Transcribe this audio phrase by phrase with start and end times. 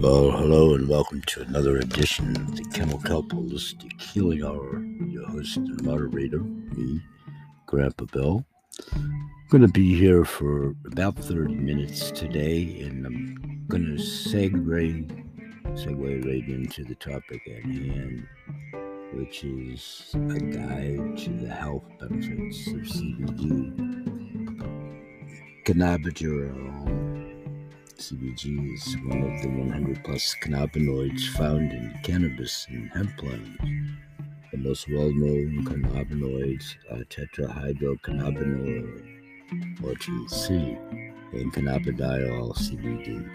[0.00, 4.80] Well, hello and welcome to another edition of the Kennel Kelp Holistic Healing Hour.
[5.08, 7.02] Your host and moderator, me,
[7.66, 8.44] Grandpa Bill.
[8.94, 15.26] I'm going to be here for about 30 minutes today, and I'm going to segue,
[15.72, 18.24] segue right into the topic at hand,
[19.14, 23.74] which is a guide to the health benefits of CBD.
[25.64, 27.17] Cannabidiol
[27.98, 33.58] CBG is one of the 100 plus cannabinoids found in cannabis and hemp plants.
[34.52, 40.78] The most well known cannabinoids are tetrahydrocannabinol, or THC,
[41.32, 43.28] and cannabidiol, CBD.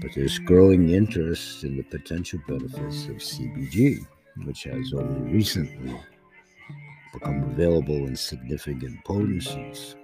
[0.00, 4.06] But there's growing interest in the potential benefits of CBG,
[4.44, 6.00] which has only recently
[7.12, 9.96] become available in significant potencies.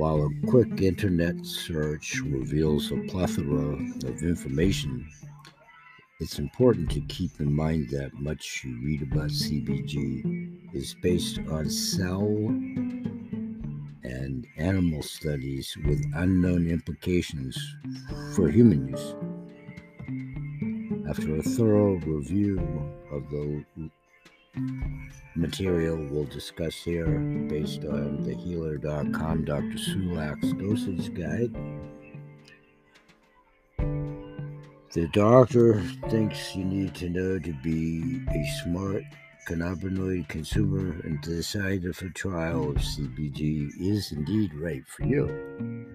[0.00, 5.06] While a quick internet search reveals a plethora of information,
[6.20, 11.68] it's important to keep in mind that much you read about CBG is based on
[11.68, 12.24] cell
[14.02, 17.58] and animal studies with unknown implications
[18.34, 19.14] for human use.
[21.10, 22.58] After a thorough review
[23.12, 23.66] of the
[25.36, 29.78] material we'll discuss here based on the healer.com Dr.
[29.78, 31.54] Sulak's dosage guide.
[34.92, 39.04] The doctor thinks you need to know to be a smart
[39.48, 45.86] cannabinoid consumer and to decide if a trial of CBG is indeed right for you.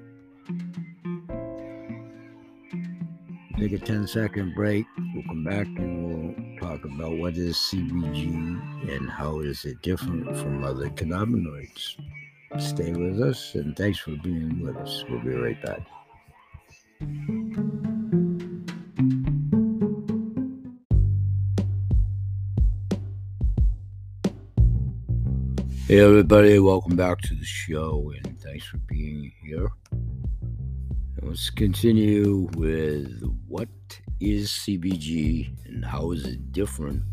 [3.57, 4.85] Take a 10 second break.
[5.13, 10.37] We'll come back and we'll talk about what is CBG and how is it different
[10.37, 11.95] from other cannabinoids.
[12.57, 15.05] Stay with us and thanks for being with us.
[15.09, 15.87] We'll be right back.
[25.87, 29.69] Hey everybody, welcome back to the show and thanks for being here.
[31.21, 33.69] Let's continue with what
[34.19, 37.03] is CBG and how is it different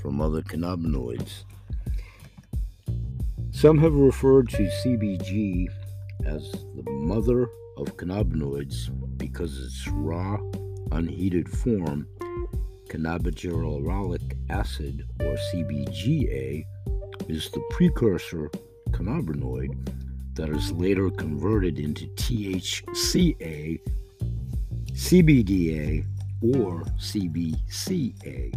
[0.00, 1.44] from other cannabinoids?
[3.50, 5.66] Some have referred to CBG
[6.24, 7.42] as the mother
[7.76, 8.88] of cannabinoids
[9.18, 10.38] because its raw,
[10.92, 12.08] unheated form,
[12.88, 16.64] cannabigerolic acid or CBGA,
[17.28, 18.50] is the precursor
[18.90, 20.03] cannabinoid
[20.34, 23.78] that is later converted into THCA,
[24.92, 26.04] CBDA,
[26.42, 28.54] or CBCA.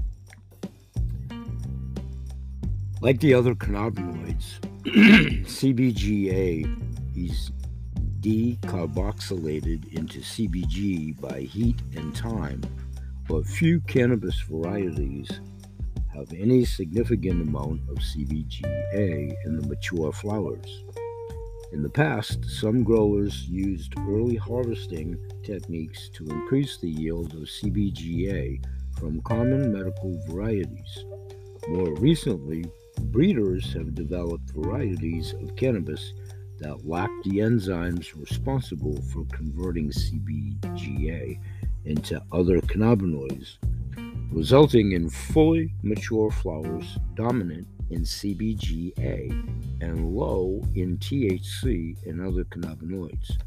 [3.00, 4.60] Like the other cannabinoids,
[5.46, 6.66] CBGA
[7.16, 7.52] is
[8.22, 12.62] decarboxylated into CBG by heat and time,
[13.28, 15.30] but few cannabis varieties
[16.16, 20.84] have any significant amount of CBGA in the mature flowers.
[21.74, 28.64] In the past, some growers used early harvesting techniques to increase the yield of CBGA
[28.98, 31.06] from common medical varieties.
[31.68, 32.64] More recently,
[33.12, 36.14] breeders have developed varieties of cannabis
[36.60, 41.38] that lack the enzymes responsible for converting CBGA
[41.84, 43.58] into other cannabinoids,
[44.32, 49.30] resulting in fully mature flowers dominant in CBGA
[49.82, 53.38] and low in THC and other cannabinoids.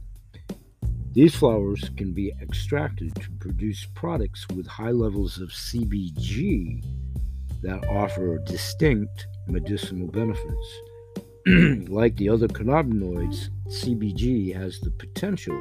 [1.12, 6.84] These flowers can be extracted to produce products with high levels of CBG
[7.62, 10.80] that offer distinct medicinal benefits.
[11.88, 15.60] like the other cannabinoids, CBG has the potential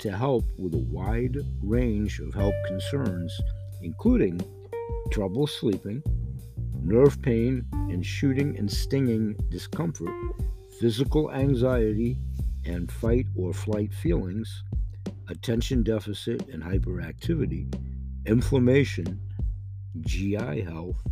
[0.00, 3.32] to help with a wide range of health concerns,
[3.82, 4.40] including
[5.10, 6.02] trouble sleeping,
[6.82, 10.12] nerve pain and shooting and stinging discomfort,
[10.80, 12.18] physical anxiety
[12.64, 14.62] and fight or flight feelings,
[15.28, 17.72] attention deficit and hyperactivity,
[18.26, 19.20] inflammation,
[20.00, 21.02] GI health,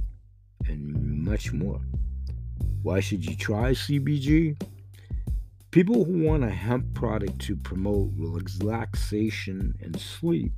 [0.67, 1.81] and much more.
[2.82, 4.61] Why should you try CBG?
[5.71, 10.53] People who want a hemp product to promote relaxation and sleep,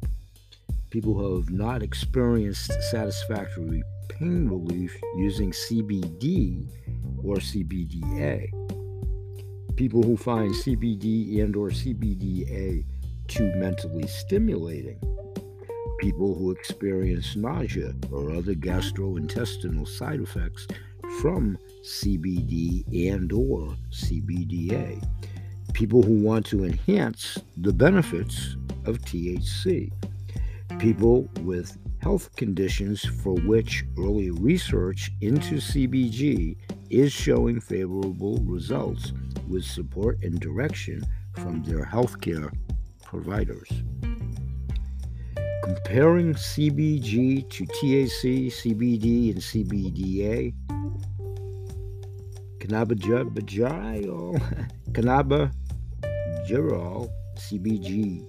[0.90, 6.68] people who have not experienced satisfactory pain relief using CBD
[7.22, 8.48] or CBDA.
[9.76, 12.84] People who find CBD and or CBDA
[13.28, 14.98] too mentally stimulating.
[16.00, 20.66] People who experience nausea or other gastrointestinal side effects
[21.20, 25.06] from CBD and or CBDA.
[25.72, 28.56] People who want to enhance the benefits
[28.86, 29.92] of THC
[30.80, 36.56] People with health conditions for which early research into CBG
[36.88, 39.12] is showing favorable results
[39.46, 41.04] with support and direction
[41.34, 42.50] from their healthcare
[43.04, 43.68] providers.
[45.62, 50.54] Comparing CBG to THC, CBD, and CBDA,
[52.58, 53.30] cannabidiol,
[54.92, 58.24] cannabigerol, CBG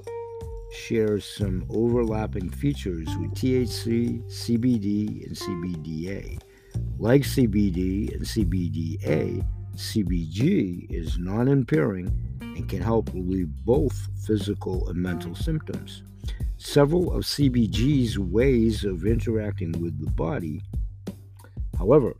[0.72, 6.42] shares some overlapping features with THC, CBD, and CBDA.
[6.98, 9.46] Like CBD and CBDA,
[9.76, 16.04] CBG is non impairing and can help relieve both physical and mental symptoms.
[16.58, 20.62] Several of CBG's ways of interacting with the body,
[21.78, 22.16] however,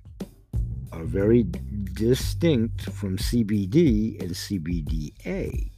[0.92, 1.46] are very
[1.94, 5.70] distinct from CBD and CBDA.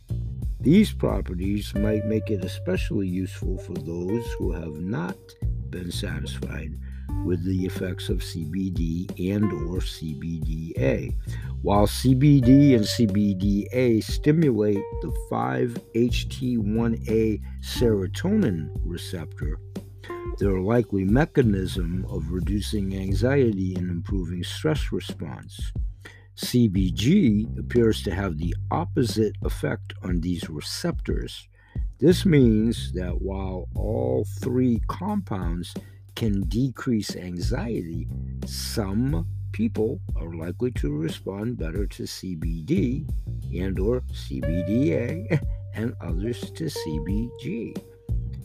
[0.63, 5.17] These properties might make it especially useful for those who have not
[5.69, 6.79] been satisfied
[7.25, 11.13] with the effects of CBD and or CBDA.
[11.63, 19.59] While CBD and CBDA stimulate the 5-HT1A serotonin receptor,
[20.39, 25.73] their likely mechanism of reducing anxiety and improving stress response.
[26.35, 31.47] CBG appears to have the opposite effect on these receptors.
[31.99, 35.73] This means that while all three compounds
[36.15, 38.07] can decrease anxiety,
[38.45, 43.07] some people are likely to respond better to CBD
[43.55, 45.39] and or CBDA
[45.75, 47.77] and others to CBG,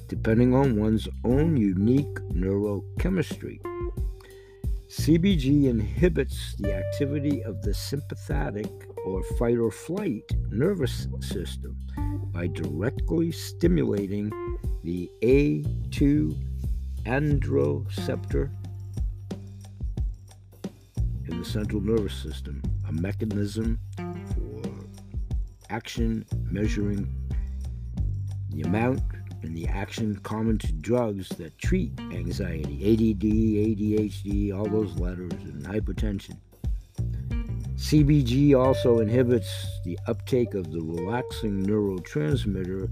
[0.09, 3.59] depending on one's own unique neurochemistry.
[4.89, 8.71] CBG inhibits the activity of the sympathetic
[9.05, 11.77] or fight or flight nervous system
[12.33, 14.33] by directly stimulating
[14.85, 16.35] the A2
[17.05, 18.51] adrenoceptor
[21.29, 24.63] in the central nervous system, a mechanism for
[25.69, 27.15] action measuring
[28.49, 29.03] the amount
[29.43, 35.65] and the action common to drugs that treat anxiety, ADD, ADHD, all those letters, and
[35.65, 36.39] hypertension.
[37.77, 42.89] CBG also inhibits the uptake of the relaxing neurotransmitter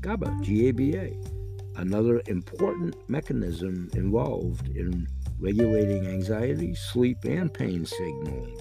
[0.00, 1.10] GABA, GABA,
[1.76, 5.08] another important mechanism involved in
[5.40, 8.58] regulating anxiety, sleep, and pain signaling.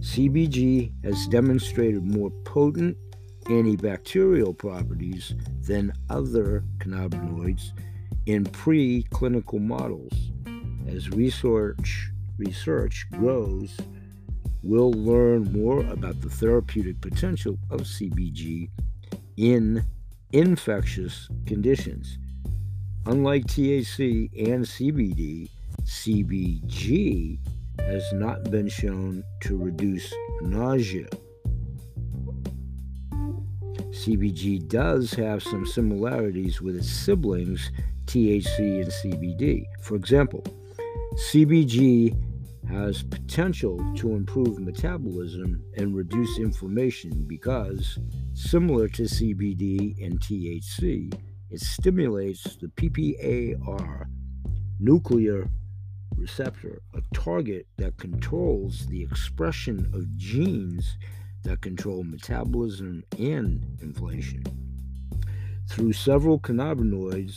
[0.00, 2.96] CBG has demonstrated more potent
[3.48, 7.72] antibacterial properties than other cannabinoids
[8.26, 10.12] in preclinical models.
[10.86, 13.76] As research research grows,
[14.62, 18.68] we'll learn more about the therapeutic potential of CBG
[19.36, 19.84] in
[20.32, 22.18] infectious conditions.
[23.06, 25.48] Unlike THC and CBD,
[25.84, 27.38] CBG
[27.80, 30.12] has not been shown to reduce
[30.42, 31.06] nausea
[33.96, 37.70] CBG does have some similarities with its siblings,
[38.04, 39.64] THC and CBD.
[39.80, 40.44] For example,
[41.30, 42.14] CBG
[42.68, 47.98] has potential to improve metabolism and reduce inflammation because,
[48.34, 51.12] similar to CBD and THC,
[51.50, 54.04] it stimulates the PPAR
[54.78, 55.48] nuclear
[56.16, 60.98] receptor, a target that controls the expression of genes
[61.46, 64.44] that control metabolism and inflation.
[65.70, 67.36] Through several cannabinoids,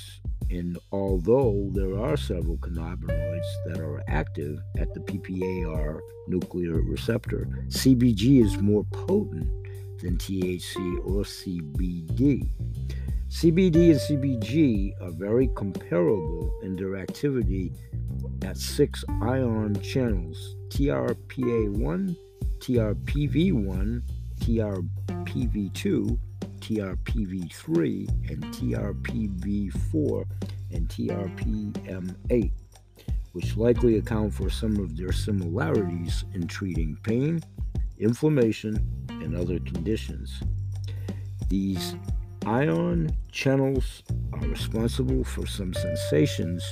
[0.49, 8.43] and although there are several cannabinoids that are active at the PPAR nuclear receptor, CBG
[8.43, 9.47] is more potent
[9.99, 10.75] than THC
[11.05, 12.49] or CBD.
[13.29, 17.71] CBD and CBG are very comparable in their activity
[18.43, 22.15] at six ion channels TRPA1,
[22.59, 24.01] TRPV1,
[24.41, 26.19] TRPV2,
[26.59, 30.25] TRPV3, and TRPV4
[30.71, 32.51] and TRPM8,
[33.33, 37.41] which likely account for some of their similarities in treating pain,
[37.97, 38.77] inflammation,
[39.09, 40.41] and other conditions.
[41.49, 41.95] These
[42.45, 46.63] ion channels are responsible for some sensations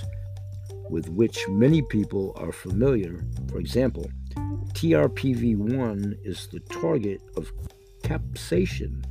[0.89, 3.19] with which many people are familiar.
[3.49, 4.09] For example,
[4.73, 7.51] TRPV1 is the target of
[8.03, 9.03] capsaicin,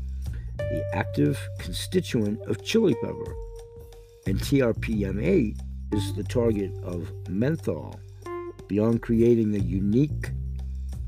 [0.59, 3.35] the active constituent of chili pepper,
[4.27, 5.59] and TRPM8
[5.93, 7.99] is the target of menthol.
[8.69, 10.31] Beyond creating a unique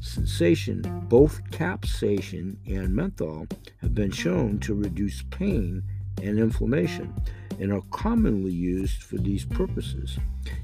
[0.00, 3.46] sensation, both capsaicin and menthol
[3.80, 5.82] have been shown to reduce pain
[6.22, 7.14] and inflammation.
[7.60, 10.16] and are commonly used for these purposes.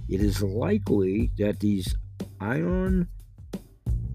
[0.08, 1.96] It is likely that these
[2.40, 3.08] ion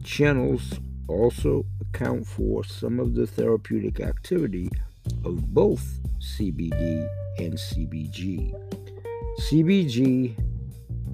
[0.03, 4.69] channels also account for some of the therapeutic activity
[5.25, 8.53] of both CBD and CBG.
[9.39, 10.35] CBG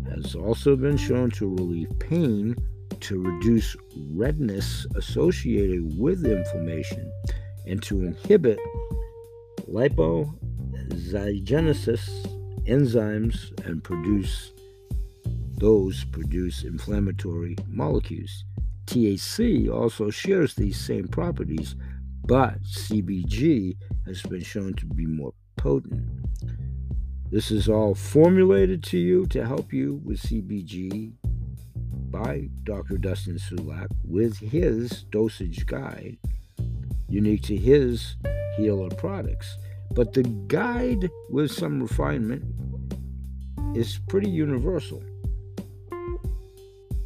[0.09, 2.55] has also been shown to relieve pain,
[2.99, 3.77] to reduce
[4.11, 7.09] redness associated with inflammation,
[7.67, 8.59] and to inhibit
[9.69, 12.09] lipoxygenesis
[12.65, 14.51] enzymes and produce
[15.57, 18.45] those produce inflammatory molecules.
[18.85, 21.75] THC also shares these same properties,
[22.25, 26.03] but CBG has been shown to be more potent.
[27.31, 31.13] This is all formulated to you to help you with CBG
[32.11, 32.97] by Dr.
[32.97, 36.17] Dustin Sulak with his dosage guide,
[37.09, 38.15] unique to his
[38.55, 39.57] healer products.
[39.91, 42.43] But the guide with some refinement
[43.75, 45.03] is pretty universal.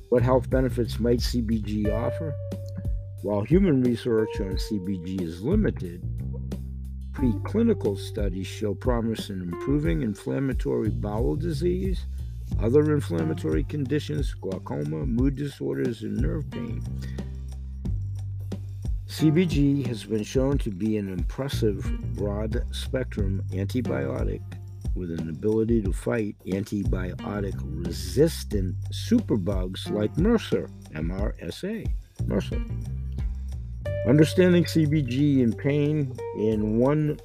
[0.09, 2.33] What health benefits might CBG offer?
[3.21, 6.01] While human research on CBG is limited,
[7.11, 12.07] preclinical studies show promise in improving inflammatory bowel disease,
[12.59, 16.81] other inflammatory conditions, glaucoma, mood disorders, and nerve pain.
[19.05, 21.83] CBG has been shown to be an impressive
[22.15, 24.41] broad spectrum antibiotic
[24.95, 31.91] with an ability to fight antibiotic resistant superbugs like MRSA, MRSA,
[32.23, 32.99] MRSA.
[34.07, 37.19] Understanding CBG in pain in one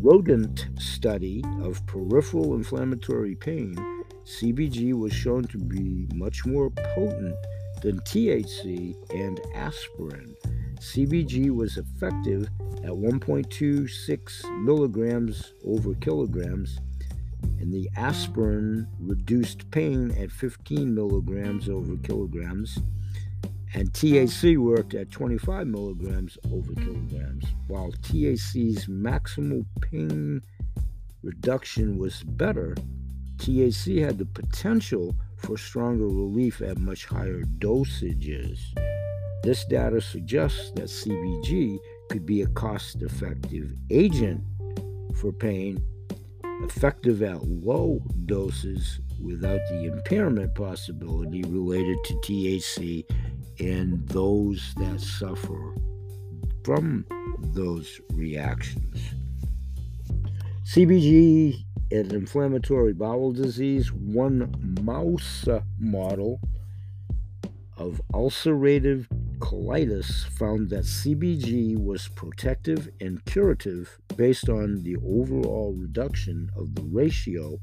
[0.00, 3.76] rodent study of peripheral inflammatory pain,
[4.24, 7.36] CBG was shown to be much more potent
[7.82, 10.34] than THC and aspirin.
[10.80, 12.48] CBG was effective
[12.82, 16.78] at 1.26 milligrams over kilograms
[17.60, 22.78] and the aspirin reduced pain at 15 milligrams over kilograms,
[23.74, 27.44] and THC worked at 25 milligrams over kilograms.
[27.66, 30.42] While THC's maximal pain
[31.22, 32.76] reduction was better,
[33.38, 38.60] THC had the potential for stronger relief at much higher dosages.
[39.42, 41.78] This data suggests that CBG
[42.10, 44.42] could be a cost effective agent
[45.14, 45.82] for pain
[46.62, 53.04] effective at low doses without the impairment possibility related to THC
[53.58, 55.74] in those that suffer
[56.64, 57.06] from
[57.52, 59.00] those reactions.
[60.64, 65.46] CBG and inflammatory bowel disease, one mouse
[65.78, 66.40] model
[67.76, 69.06] of ulcerative
[69.44, 76.82] colitis found that CBG was protective and curative based on the overall reduction of the
[76.90, 77.60] ratio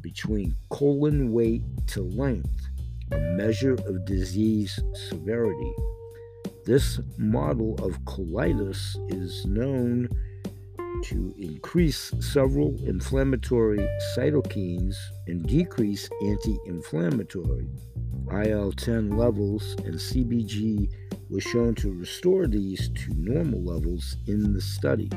[0.00, 2.66] between colon weight to length,
[3.12, 5.72] a measure of disease severity.
[6.64, 10.08] This model of colitis is known
[11.04, 17.68] to increase several inflammatory cytokines and decrease anti inflammatory
[18.32, 20.90] IL 10 levels, and CBG
[21.32, 25.10] was shown to restore these to normal levels in the study.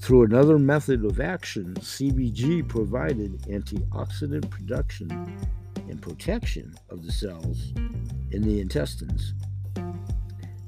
[0.00, 5.08] Through another method of action, CBG provided antioxidant production
[5.88, 7.72] and protection of the cells
[8.32, 9.34] in the intestines.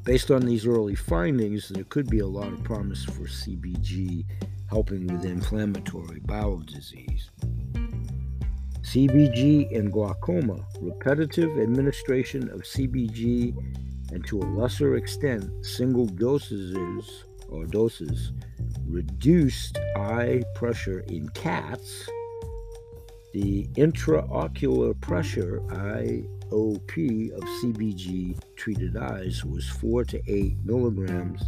[0.05, 4.25] Based on these early findings, there could be a lot of promise for CBG
[4.69, 7.31] helping with inflammatory bowel disease.
[8.83, 13.55] CBG and glaucoma, repetitive administration of CBG
[14.13, 18.33] and to a lesser extent single dosages or doses
[18.87, 22.09] reduced eye pressure in cats.
[23.33, 31.43] The intraocular pressure IOP of CBG treated eyes was 4 to 8 milligrams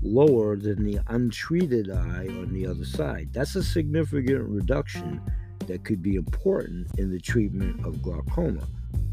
[0.00, 3.30] lower than the untreated eye on the other side.
[3.32, 5.20] That's a significant reduction
[5.66, 8.66] that could be important in the treatment of glaucoma.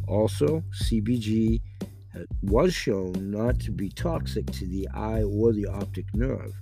[0.08, 1.60] Also, CBG
[2.42, 6.54] was shown not to be toxic to the eye or the optic nerve.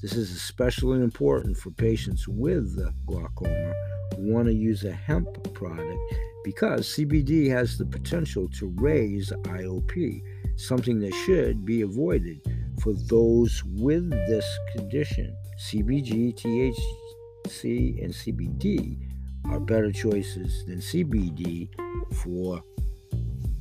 [0.00, 2.76] This is especially important for patients with
[3.06, 3.72] glaucoma
[4.16, 5.98] who want to use a hemp product
[6.44, 10.20] because CBD has the potential to raise IOP,
[10.56, 12.40] something that should be avoided
[12.82, 15.36] for those with this condition.
[15.70, 18.98] CBG, THC, and CBD
[19.46, 21.68] are better choices than CBD
[22.12, 22.62] for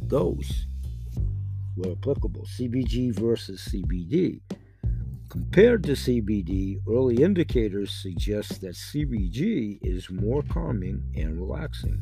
[0.01, 0.65] those
[1.75, 2.45] where applicable.
[2.45, 4.41] CBG versus CBD.
[5.29, 12.01] Compared to CBD, early indicators suggest that CBG is more calming and relaxing,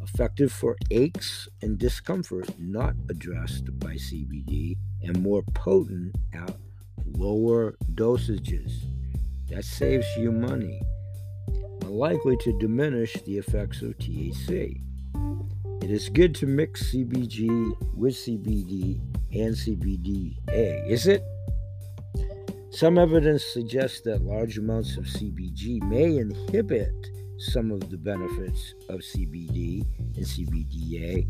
[0.00, 6.56] effective for aches and discomfort not addressed by CBD, and more potent at
[7.04, 8.72] lower dosages.
[9.48, 10.80] That saves you money,
[11.82, 14.80] likely to diminish the effects of THC.
[15.82, 19.00] It is good to mix CBG with CBD
[19.32, 21.24] and CBDA, is it?
[22.70, 26.94] Some evidence suggests that large amounts of CBG may inhibit
[27.36, 29.84] some of the benefits of CBD
[30.16, 31.26] and CBDA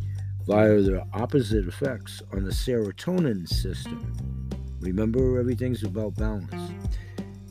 [0.46, 4.50] via their opposite effects on the serotonin system.
[4.80, 6.52] Remember, everything's about balance.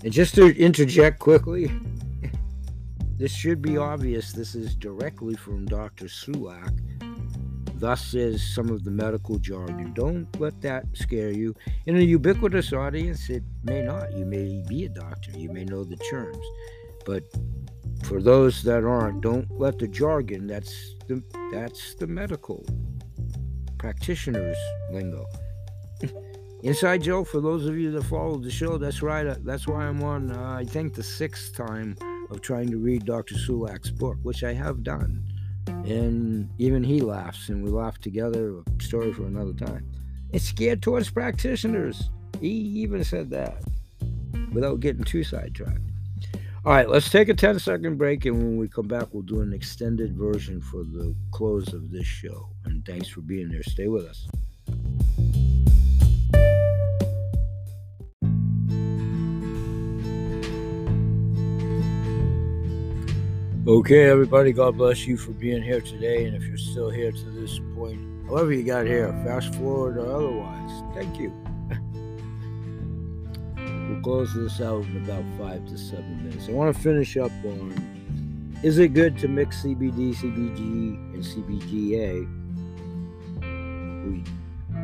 [0.03, 1.71] And just to interject quickly,
[3.21, 4.33] this should be obvious.
[4.33, 6.05] This is directly from Dr.
[6.05, 6.73] Sulak
[7.81, 9.91] Thus is some of the medical jargon.
[9.95, 11.55] Don't let that scare you.
[11.87, 14.15] In a ubiquitous audience, it may not.
[14.15, 16.45] You may be a doctor, you may know the terms.
[17.07, 17.23] But
[18.03, 22.63] for those that aren't, don't let the jargon, that's the that's the medical
[23.79, 24.57] practitioners
[24.91, 25.25] lingo.
[26.61, 29.25] Inside Joe, for those of you that follow the show, that's right.
[29.25, 31.97] Uh, that's why I'm on, uh, I think, the sixth time
[32.31, 33.35] of trying to read Dr.
[33.35, 35.23] Sulak's book, which I have done.
[35.67, 38.57] And even he laughs, and we laugh together.
[38.57, 39.91] A story for another time.
[40.31, 42.09] It's scared towards practitioners.
[42.39, 43.61] He even said that
[44.53, 45.81] without getting too sidetracked.
[46.63, 49.41] All right, let's take a 10 second break, and when we come back, we'll do
[49.41, 52.49] an extended version for the close of this show.
[52.65, 53.63] And thanks for being there.
[53.63, 54.27] Stay with us.
[63.71, 66.25] Okay, everybody, God bless you for being here today.
[66.25, 70.13] And if you're still here to this point, however you got here, fast forward or
[70.13, 71.31] otherwise, thank you.
[73.87, 76.49] we'll close this out in about five to seven minutes.
[76.49, 80.59] I want to finish up on is it good to mix CBD, CBG,
[81.13, 82.27] and CBGA?
[84.05, 84.21] We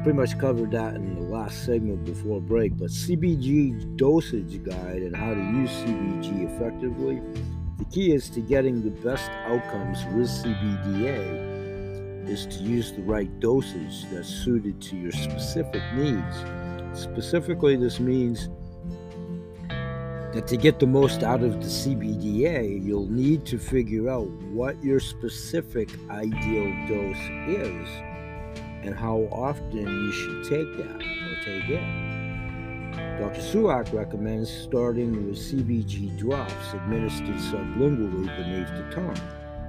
[0.01, 5.13] pretty much covered that in the last segment before break, but CBG dosage guide and
[5.13, 7.21] how to use CBG effectively
[7.77, 13.39] the key is to getting the best outcomes with CBDA is to use the right
[13.39, 16.43] dosage that's suited to your specific needs.
[16.93, 18.49] Specifically, this means
[20.33, 24.83] that to get the most out of the CBDA, you'll need to figure out what
[24.83, 27.87] your specific ideal dose is
[28.83, 32.06] and how often you should take that or take it.
[33.19, 33.41] Dr.
[33.41, 39.19] Sulak recommends starting with CBG drops administered sublingually beneath the tongue.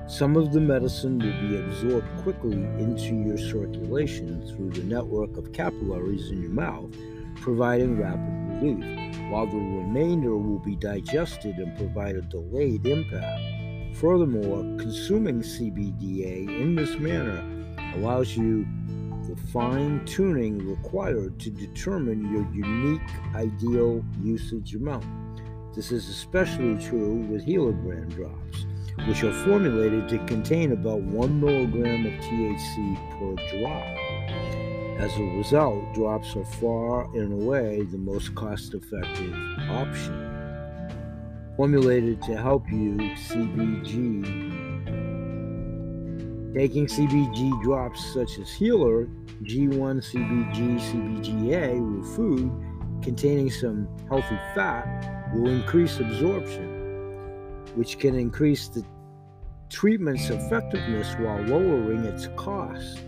[0.07, 5.55] Some of the medicine will be absorbed quickly into your circulation through the network of
[5.55, 6.95] capillaries in your mouth,
[7.37, 13.97] providing rapid relief, while the remainder will be digested and provide a delayed impact.
[13.97, 17.43] Furthermore, consuming CBDA in this manner
[17.95, 18.67] allows you
[19.53, 23.01] fine tuning required to determine your unique
[23.35, 25.05] ideal usage amount.
[25.75, 28.67] This is especially true with brand drops,
[29.07, 34.09] which are formulated to contain about 1 milligram of THC per drop.
[34.99, 39.33] As a result, drops are far and away the most cost effective
[39.71, 40.25] option.
[41.57, 42.97] Formulated to help you,
[43.29, 44.58] CBG
[46.55, 49.07] Taking CBG drops such as Healer,
[49.43, 52.51] G1 CBG, CBGA with food
[53.03, 56.67] containing some healthy fat will increase absorption,
[57.75, 58.83] which can increase the
[59.69, 63.01] treatment's effectiveness while lowering its cost.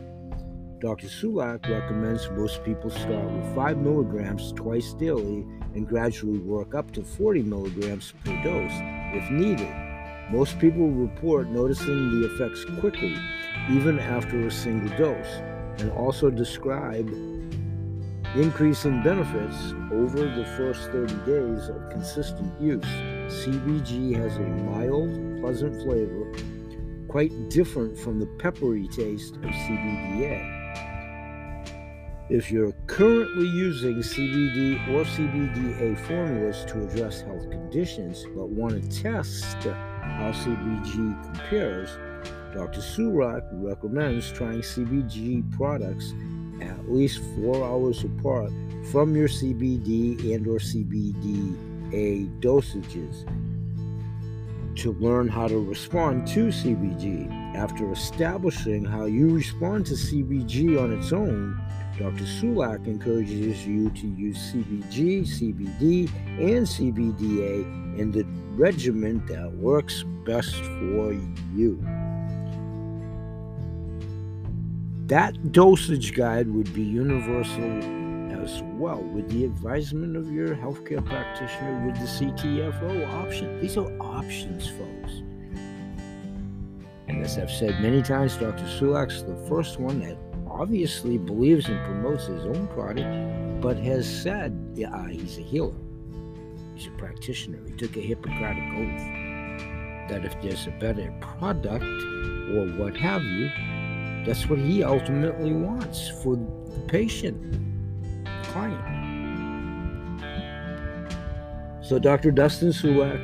[0.80, 1.08] Dr.
[1.08, 7.02] Sulak recommends most people start with 5 milligrams twice daily and gradually work up to
[7.02, 8.72] 40 milligrams per dose
[9.14, 9.89] if needed.
[10.30, 13.16] Most people report noticing the effects quickly,
[13.68, 15.26] even after a single dose,
[15.78, 17.08] and also describe
[18.36, 22.84] increasing benefits over the first 30 days of consistent use.
[23.26, 26.32] CBG has a mild, pleasant flavor,
[27.08, 30.60] quite different from the peppery taste of CBDA.
[32.28, 39.02] If you're currently using CBD or CBDA formulas to address health conditions but want to
[39.02, 39.66] test
[40.18, 41.90] how CBG compares,
[42.54, 42.80] Dr.
[42.80, 46.12] Sulak recommends trying CBG products
[46.60, 48.50] at least four hours apart
[48.90, 53.24] from your CBD and or CBDA dosages
[54.76, 57.54] to learn how to respond to CBG.
[57.54, 61.60] After establishing how you respond to CBG on its own,
[62.00, 62.24] Dr.
[62.24, 68.24] Sulak encourages you to use CBG, CBD, and CBDA in the
[68.56, 71.12] regimen that works best for
[71.54, 71.78] you.
[75.08, 77.82] That dosage guide would be universal
[78.42, 83.60] as well with the advisement of your healthcare practitioner with the CTFO option.
[83.60, 85.12] These are options, folks.
[87.08, 88.64] And as I've said many times, Dr.
[88.64, 90.16] Sulak's the first one that
[90.50, 95.74] obviously believes and promotes his own product, but has said yeah, uh, he's a healer.
[96.74, 97.58] He's a practitioner.
[97.66, 103.50] He took a Hippocratic oath that if there's a better product or what have you,
[104.26, 107.40] that's what he ultimately wants for the patient,
[108.24, 109.00] the client.
[111.84, 112.30] So Dr.
[112.30, 113.20] Dustin Sulak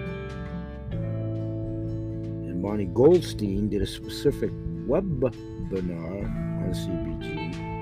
[0.91, 4.51] and Bonni Goldstein did a specific
[4.87, 6.25] webinar
[6.63, 7.77] on CBG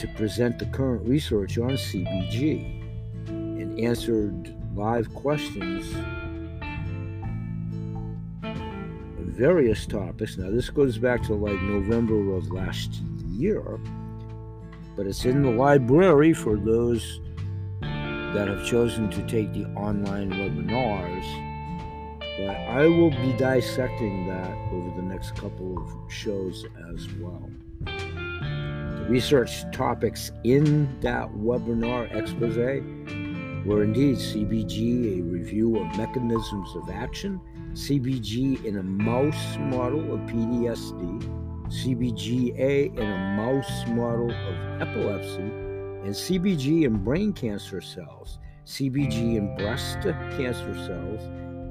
[0.00, 2.80] to present the current research on CBG
[3.28, 5.94] and answered live questions
[8.42, 10.36] on various topics.
[10.38, 13.78] Now, this goes back to like November of last year,
[14.96, 17.20] but it's in the library for those
[17.80, 21.49] that have chosen to take the online webinars.
[22.48, 27.50] I will be dissecting that over the next couple of shows as well.
[27.84, 32.56] The research topics in that webinar expose
[33.66, 37.40] were indeed CBG, a review of mechanisms of action
[37.72, 41.22] CBG in a mouse model of PTSD,
[41.68, 45.42] CBGA in a mouse model of epilepsy,
[46.02, 51.22] and CBG in brain cancer cells, CBG in breast cancer cells,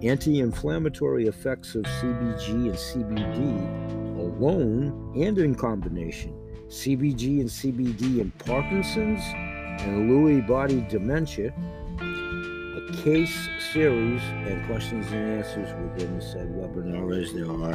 [0.02, 6.34] anti inflammatory effects of CBG and CBD alone and in combination,
[6.68, 9.22] CBG and CBD in Parkinson's
[9.82, 11.54] and Lewy body dementia,
[12.00, 17.74] a case series and questions and answers within the said webinar as there are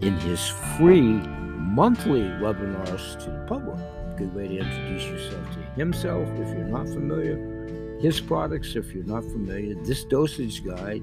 [0.00, 1.20] in his free
[1.56, 3.78] monthly webinars to the public.
[4.18, 9.04] Good way to introduce yourself to himself if you're not familiar, his products if you're
[9.04, 11.02] not familiar, this dosage guide,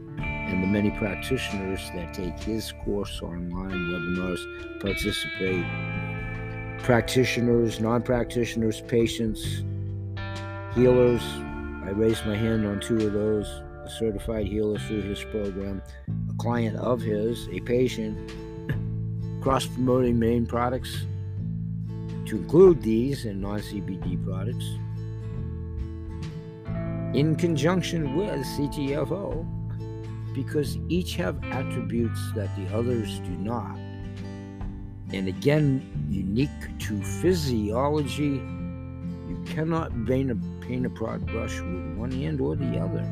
[0.53, 5.65] and the many practitioners that take his course online webinars participate.
[6.83, 9.63] Practitioners, non practitioners, patients,
[10.75, 11.23] healers,
[11.83, 13.47] I raised my hand on two of those
[13.83, 15.81] a certified healer through his program,
[16.29, 18.15] a client of his, a patient,
[19.41, 21.07] cross promoting main products
[22.27, 24.65] to include these and non CBD products
[27.17, 29.62] in conjunction with CTFO
[30.33, 33.77] because each have attributes that the others do not.
[35.11, 38.41] And again, unique to physiology,
[39.29, 43.03] you cannot paint a, paint a broad brush with one hand or the other.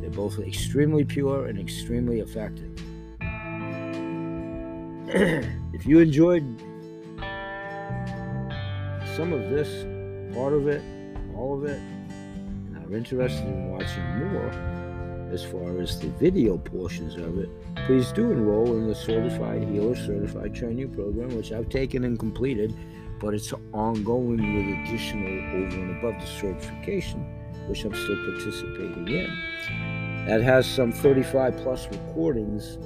[0.00, 2.72] They're both extremely pure and extremely effective.
[5.72, 6.44] if you enjoyed
[9.16, 9.68] some of this,
[10.34, 10.82] part of it,
[11.36, 14.79] all of it, and are interested in watching more
[15.30, 17.48] as far as the video portions of it,
[17.86, 22.74] please do enroll in the Certified Healer Certified Training Program, which I've taken and completed
[23.20, 27.20] but it's ongoing with additional over and above the certification,
[27.68, 30.24] which I'm still participating in.
[30.26, 32.78] That has some 35 plus recordings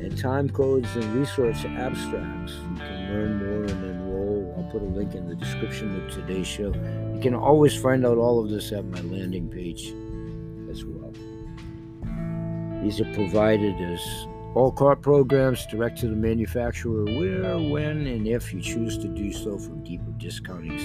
[0.00, 2.52] and time codes and resource abstracts.
[2.52, 4.54] You can learn more and enroll.
[4.56, 6.72] I'll put a link in the description of today's show.
[7.14, 9.92] You can always find out all of this at my landing page.
[12.86, 18.54] These are provided as all cart programs direct to the manufacturer where, when, and if
[18.54, 20.78] you choose to do so for deeper discounting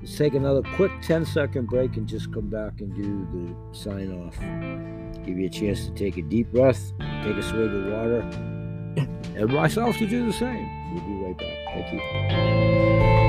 [0.00, 4.10] Let's take another quick 10 second break and just come back and do the sign
[4.26, 4.36] off.
[5.24, 8.20] Give you a chance to take a deep breath, take a swig of water,
[9.36, 10.68] and myself to do the same.
[10.92, 11.88] We'll be right back.
[11.88, 13.25] Thank you.